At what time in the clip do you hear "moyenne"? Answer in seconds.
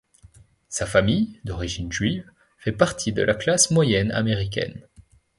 3.69-4.11